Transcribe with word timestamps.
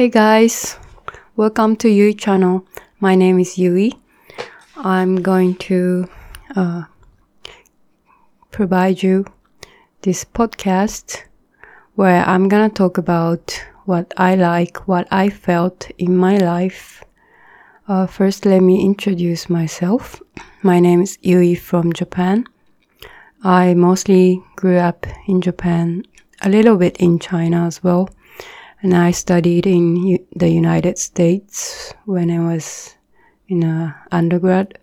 Hey 0.00 0.08
guys, 0.08 0.78
welcome 1.36 1.76
to 1.76 1.90
Yui 1.90 2.14
channel. 2.14 2.66
My 3.00 3.14
name 3.14 3.38
is 3.38 3.58
Yui. 3.58 3.92
I'm 4.74 5.16
going 5.20 5.56
to 5.56 6.08
uh, 6.56 6.84
provide 8.50 9.02
you 9.02 9.26
this 10.00 10.24
podcast 10.24 11.24
where 11.96 12.24
I'm 12.24 12.48
gonna 12.48 12.70
talk 12.70 12.96
about 12.96 13.62
what 13.84 14.14
I 14.16 14.36
like, 14.36 14.88
what 14.88 15.06
I 15.10 15.28
felt 15.28 15.90
in 15.98 16.16
my 16.16 16.38
life. 16.38 17.04
Uh, 17.86 18.06
first, 18.06 18.46
let 18.46 18.60
me 18.60 18.82
introduce 18.82 19.50
myself. 19.50 20.22
My 20.62 20.80
name 20.80 21.02
is 21.02 21.18
Yui 21.20 21.56
from 21.56 21.92
Japan. 21.92 22.46
I 23.44 23.74
mostly 23.74 24.42
grew 24.56 24.78
up 24.78 25.06
in 25.28 25.42
Japan, 25.42 26.04
a 26.40 26.48
little 26.48 26.78
bit 26.78 26.96
in 26.96 27.18
China 27.18 27.66
as 27.66 27.84
well 27.84 28.08
and 28.82 28.94
I 28.94 29.10
studied 29.10 29.66
in 29.66 29.96
U- 29.96 30.26
the 30.34 30.48
United 30.48 30.98
States 30.98 31.92
when 32.06 32.30
I 32.30 32.40
was 32.40 32.96
in 33.48 33.92
undergrad. 34.10 34.78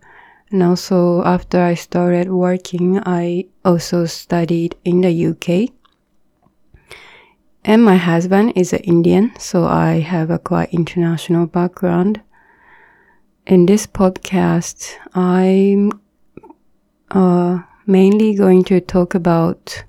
And 0.52 0.64
also 0.64 1.24
after 1.24 1.62
I 1.62 1.74
started 1.74 2.30
working, 2.30 3.00
I 3.06 3.48
also 3.66 4.06
studied 4.06 4.76
in 4.86 5.02
the 5.02 5.12
UK. 5.12 5.74
And 7.66 7.84
my 7.84 7.98
husband 7.98 8.54
is 8.56 8.72
an 8.72 8.80
Indian, 8.80 9.34
so 9.40 9.66
I 9.66 10.00
have 10.00 10.30
a 10.30 10.40
quite 10.40 10.74
international 10.74 11.48
background. 11.48 12.22
In 13.46 13.66
this 13.66 13.88
podcast, 13.88 14.96
I'm 15.14 15.92
uh, 17.12 17.60
mainly 17.86 18.36
going 18.36 18.64
to 18.66 18.80
talk 18.80 19.16
about 19.16 19.84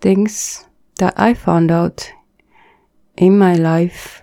things 0.00 0.66
that 0.98 1.12
I 1.18 1.34
found 1.34 1.70
out 1.70 2.10
in 3.16 3.38
my 3.38 3.54
life 3.54 4.22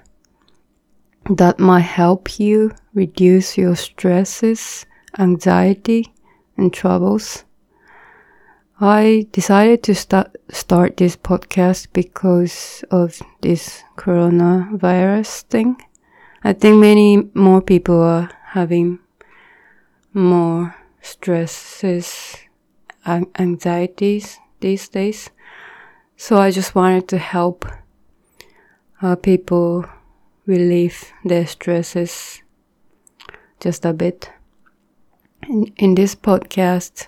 that 1.29 1.59
might 1.59 1.81
help 1.81 2.39
you 2.39 2.71
reduce 2.93 3.57
your 3.57 3.75
stresses, 3.75 4.85
anxiety, 5.17 6.13
and 6.57 6.73
troubles. 6.73 7.45
I 8.79 9.27
decided 9.31 9.83
to 9.83 9.95
start 9.95 10.35
start 10.49 10.97
this 10.97 11.15
podcast 11.15 11.87
because 11.93 12.83
of 12.91 13.21
this 13.41 13.83
coronavirus 13.97 15.43
thing. 15.43 15.77
I 16.43 16.53
think 16.53 16.79
many 16.79 17.29
more 17.33 17.61
people 17.61 18.01
are 18.01 18.29
having 18.47 18.99
more 20.13 20.75
stresses 21.01 22.35
and 23.05 23.27
anxieties 23.39 24.39
these 24.59 24.89
days. 24.89 25.29
So 26.17 26.37
I 26.37 26.51
just 26.51 26.75
wanted 26.75 27.07
to 27.09 27.17
help 27.17 27.65
uh, 29.03 29.17
people 29.17 29.85
relieve 30.45 31.11
their 31.25 31.45
stresses 31.45 32.41
just 33.59 33.85
a 33.85 33.91
bit. 33.91 34.31
In, 35.47 35.73
in 35.75 35.95
this 35.95 36.15
podcast, 36.15 37.07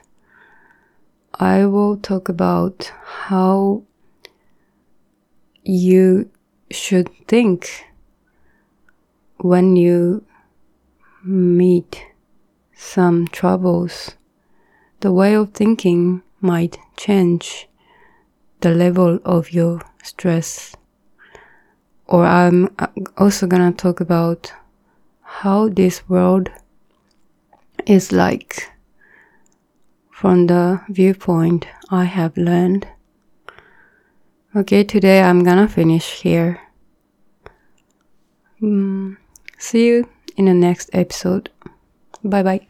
I 1.34 1.66
will 1.66 1.96
talk 1.96 2.28
about 2.28 2.92
how 3.28 3.84
you 5.64 6.30
should 6.70 7.10
think 7.28 7.86
when 9.38 9.78
you 9.78 10.26
meet 11.24 12.06
some 12.74 13.28
troubles. 13.30 14.16
The 15.00 15.14
way 15.14 15.34
of 15.34 15.54
thinking 15.54 16.24
might 16.42 16.78
change 16.98 17.70
the 18.59 18.72
level 18.72 19.20
of 19.24 19.54
your 19.54 19.82
stress 20.04 20.76
or 22.08 22.25
I'm 22.25 22.70
also 23.17 23.48
gonna 23.48 23.72
talk 23.72 24.00
about 24.00 24.53
how 25.22 25.70
this 25.70 26.08
world 26.08 26.50
is 27.86 28.12
like 28.12 28.72
from 30.12 30.47
the 30.47 30.81
viewpoint 30.90 31.68
I 31.90 32.06
have 32.06 32.38
learned. 32.38 32.88
Okay, 34.56 34.84
today 34.84 35.22
I'm 35.22 35.44
gonna 35.44 35.68
finish 35.68 36.22
here. 36.22 36.62
Mm, 38.62 39.18
see 39.57 39.88
you 39.88 40.09
in 40.38 40.46
the 40.46 40.53
next 40.53 40.90
episode. 40.94 41.50
Bye 42.24 42.44
bye. 42.44 42.68